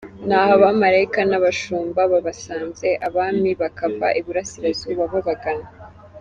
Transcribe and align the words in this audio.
Ni 0.27 0.33
aha 0.39 0.51
abamalayika 0.57 1.21
n’abashumba 1.29 2.01
babasanze, 2.11 2.87
abami 3.07 3.51
bakava 3.61 4.07
iburasirazuba 4.19 5.03
babagana. 5.13 5.67